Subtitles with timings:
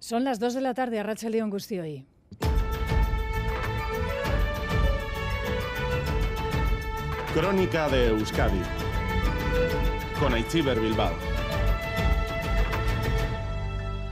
[0.00, 2.06] Son las 2 de la tarde a Racha León Gustioy.
[7.34, 8.62] Crónica de Euskadi
[10.18, 11.12] con Aichiber Bilbao.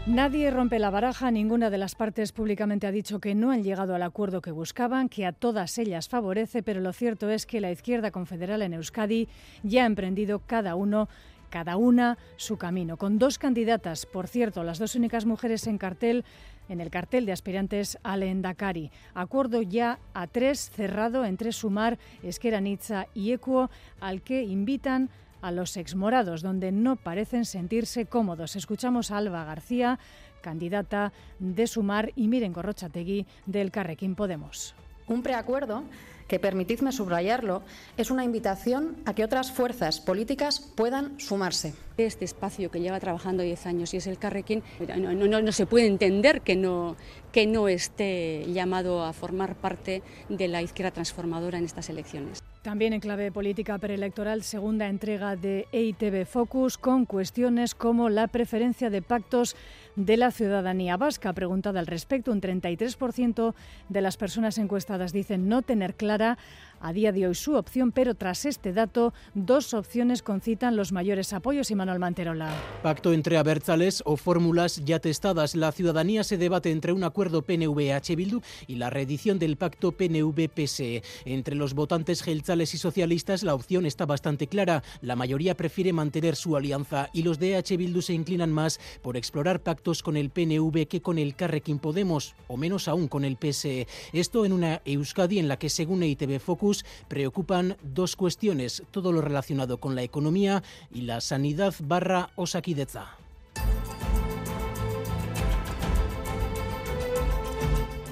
[0.06, 3.94] Nadie rompe la baraja, ninguna de las partes públicamente ha dicho que no han llegado
[3.94, 7.70] al acuerdo que buscaban, que a todas ellas favorece, pero lo cierto es que la
[7.70, 9.28] izquierda confederal en Euskadi
[9.62, 11.08] ya ha emprendido cada uno
[11.50, 16.24] cada una su camino, con dos candidatas, por cierto, las dos únicas mujeres en cartel
[16.68, 18.90] en el cartel de aspirantes al Endacari.
[19.14, 25.08] Acuerdo ya a tres cerrado entre Sumar, Esqueranitza y Equo, al que invitan
[25.40, 28.56] a los exmorados, donde no parecen sentirse cómodos.
[28.56, 29.98] Escuchamos a Alba García,
[30.40, 34.74] candidata de Sumar, y Miren Gorrochategui del Carrequín Podemos.
[35.06, 35.84] Un preacuerdo
[36.28, 37.62] que permitidme subrayarlo,
[37.96, 41.74] es una invitación a que otras fuerzas políticas puedan sumarse.
[41.96, 44.62] Este espacio que lleva trabajando 10 años y es el Carrequín,
[44.98, 46.96] no, no, no, se puede entender que no,
[47.32, 52.42] que no esté llamado a formar parte de la izquierda transformadora en estas elecciones.
[52.62, 58.90] También en clave política preelectoral, segunda entrega de EITB Focus con cuestiones como la preferencia
[58.90, 59.56] de pactos
[59.98, 61.32] de la ciudadanía vasca.
[61.32, 63.54] Preguntada al respecto, un 33%
[63.88, 66.38] de las personas encuestadas dicen no tener clara
[66.80, 71.32] a día de hoy su opción, pero tras este dato, dos opciones concitan los mayores
[71.32, 71.72] apoyos.
[71.72, 72.52] Y Manuel Manterola.
[72.82, 75.56] Pacto entre abertzales o fórmulas ya testadas.
[75.56, 81.02] La ciudadanía se debate entre un acuerdo PNV-H Bildu y la reedición del pacto PNV-PSE.
[81.24, 84.84] Entre los votantes gelzales y socialistas, la opción está bastante clara.
[85.00, 89.16] La mayoría prefiere mantener su alianza y los de H Bildu se inclinan más por
[89.16, 93.36] explorar pactos con el PNV que con el Carrequín Podemos, o menos aún con el
[93.36, 93.86] PSE.
[94.12, 99.22] Esto en una Euskadi en la que, según EITB Focus, preocupan dos cuestiones, todo lo
[99.22, 103.16] relacionado con la economía y la sanidad barra osakideza.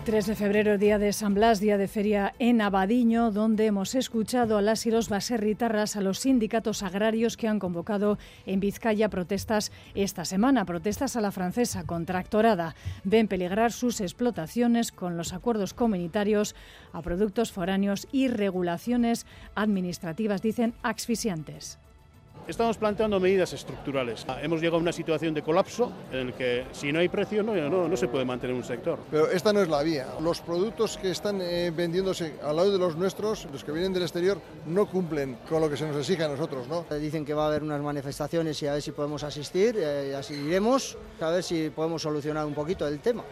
[0.07, 4.57] 3 de febrero, día de San Blas, día de feria en Abadiño, donde hemos escuchado
[4.57, 8.17] a las y los baserritarras, a los sindicatos agrarios que han convocado
[8.47, 12.77] en Vizcaya protestas esta semana, protestas a la francesa contractorada.
[13.03, 16.55] Ven peligrar sus explotaciones con los acuerdos comunitarios
[16.93, 21.81] a productos foráneos y regulaciones administrativas, dicen, asfixiantes.
[22.49, 24.25] Estamos planteando medidas estructurales.
[24.41, 27.55] Hemos llegado a una situación de colapso en el que si no hay precio no,
[27.89, 29.01] no, se puede mantener un sector.
[29.11, 30.07] Pero esta no es la vía.
[30.21, 34.05] Los productos que están eh, vendiéndose al lado de los nuestros, los que vienen del
[34.05, 36.69] exterior, no cumplen con lo que se nos exige a nosotros.
[36.69, 36.87] ¿no?
[36.97, 40.15] Dicen que va a haber unas manifestaciones y a ver si podemos asistir, eh, y
[40.15, 43.25] así iremos, a ver si podemos solucionar un poquito el tema.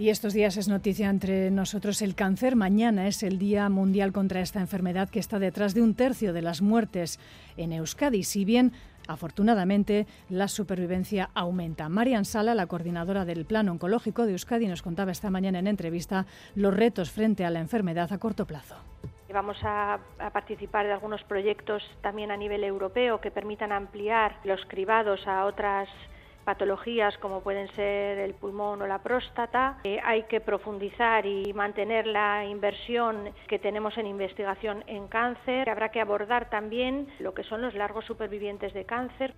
[0.00, 2.56] Y estos días es noticia entre nosotros el cáncer.
[2.56, 6.40] Mañana es el Día Mundial contra esta enfermedad que está detrás de un tercio de
[6.40, 7.20] las muertes
[7.58, 8.24] en Euskadi.
[8.24, 8.72] Si bien
[9.08, 11.88] Afortunadamente, la supervivencia aumenta.
[11.88, 16.26] Marian Sala, la coordinadora del Plan Oncológico de Euskadi, nos contaba esta mañana en entrevista
[16.54, 18.76] los retos frente a la enfermedad a corto plazo.
[19.32, 24.60] Vamos a, a, participar de algunos proyectos también a nivel europeo que permitan ampliar los
[24.66, 25.88] cribados a otras
[26.44, 29.78] patologías como pueden ser el pulmón o la próstata.
[29.84, 35.68] Eh, hay que profundizar y mantener la inversión que tenemos en investigación en cáncer.
[35.68, 39.34] Habrá que abordar también lo que son los largos supervivientes de cáncer.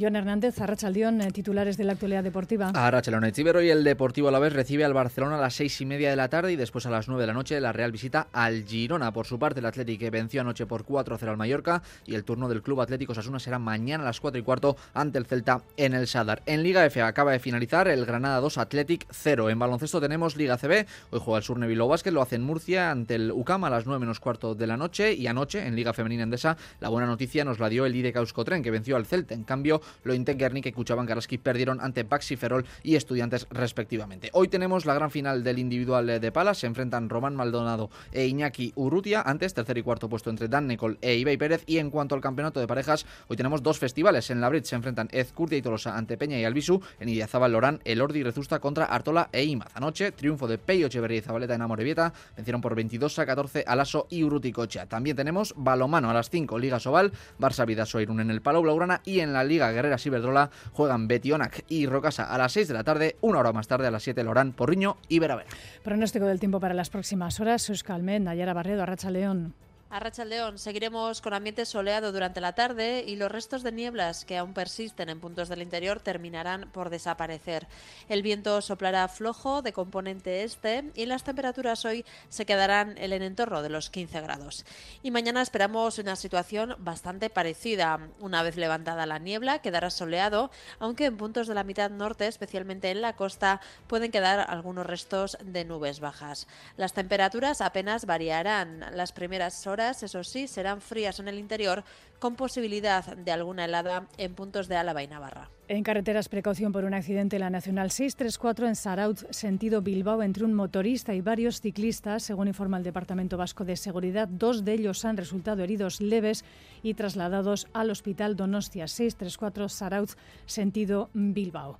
[0.00, 2.70] John Hernández, Arrachaldión, eh, titulares de la actualidad deportiva.
[2.74, 5.84] Arrachaldión, el hoy el Deportivo a la vez recibe al Barcelona a las seis y
[5.84, 8.28] media de la tarde y después a las nueve de la noche la Real visita
[8.32, 9.12] al Girona.
[9.12, 12.62] Por su parte, el Atlético venció anoche por 4-0 al Mallorca y el turno del
[12.62, 16.06] Club Atlético Sasuna será mañana a las 4 y cuarto ante el Celta en el
[16.06, 16.42] Sadar.
[16.46, 19.50] En Liga F acaba de finalizar el Granada 2 Athletic 0.
[19.50, 20.86] En baloncesto tenemos Liga CB.
[21.10, 23.84] Hoy juega el Surne Bilbao Basket, lo hace en Murcia ante el UCAM a las
[23.84, 27.44] 9 menos cuarto de la noche y anoche en Liga Femenina Endesa la buena noticia
[27.44, 29.34] nos la dio el IDK Euskotren que venció al Celta.
[29.34, 34.30] En cambio, lo intenta que Cuchaban Karaski perdieron ante Baxi Ferrol y Estudiantes respectivamente.
[34.32, 38.72] Hoy tenemos la gran final del individual de palas, se enfrentan Román Maldonado e Iñaki
[38.76, 42.14] Urrutia, antes tercer y cuarto puesto entre Dan Nicol e Ibai Pérez y en cuanto
[42.14, 45.62] al campeonato de parejas, hoy tenemos dos festivales, en la Brit se enfrentan Ezcurdia y
[45.62, 49.70] Tolosa ante Peña y Albisu, en Idiazabal Lorán, Elordi y Rezusta contra Artola e Imaz.
[49.74, 53.76] Anoche, triunfo de Peyo Echeverría y Zabaleta en Amorebieta, vencieron por 22 a 14 a
[53.76, 54.86] Lasso y Urruticocha.
[54.86, 59.02] También tenemos balomano a las 5, Liga Sobal, Barça Vidaso Irún en el Palau Blaugrana
[59.04, 62.84] y en la Liga Guerrera Ciberdrola juegan Betionac y Rocasa a las 6 de la
[62.84, 65.48] tarde, una hora más tarde a las 7 Lorán, Porriño y Veravera.
[65.82, 69.54] Pronóstico del tiempo para las próximas horas, Suscalmen, Nayara Barredo, Arracha León.
[69.92, 74.38] A Rachaldeón seguiremos con ambiente soleado durante la tarde y los restos de nieblas que
[74.38, 77.66] aún persisten en puntos del interior terminarán por desaparecer.
[78.08, 83.20] El viento soplará flojo de componente este y las temperaturas hoy se quedarán en el
[83.20, 84.64] entorno de los 15 grados.
[85.02, 88.08] Y mañana esperamos una situación bastante parecida.
[88.18, 92.90] Una vez levantada la niebla quedará soleado, aunque en puntos de la mitad norte, especialmente
[92.90, 96.46] en la costa, pueden quedar algunos restos de nubes bajas.
[96.78, 98.86] Las temperaturas apenas variarán.
[98.94, 101.84] Las primeras horas eso sí, serán frías en el interior,
[102.18, 105.50] con posibilidad de alguna helada en puntos de Álava y Navarra.
[105.68, 110.44] En carreteras, precaución por un accidente en la Nacional 634 en Saraut, sentido Bilbao, entre
[110.44, 112.22] un motorista y varios ciclistas.
[112.22, 116.44] Según informa el Departamento Vasco de Seguridad, dos de ellos han resultado heridos leves
[116.82, 120.10] y trasladados al Hospital Donostia 634 Saraut,
[120.46, 121.78] sentido Bilbao.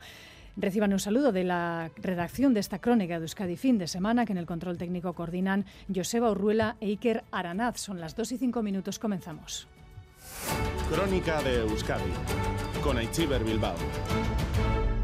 [0.56, 4.32] Reciban un saludo de la redacción de esta crónica de Euskadi fin de semana, que
[4.32, 7.78] en el control técnico coordinan Joseba Urruela e Iker Aranaz.
[7.78, 9.66] Son las 2 y 5 minutos, comenzamos.
[10.90, 12.12] Crónica de Euskadi
[12.82, 13.76] con Aichiber Bilbao.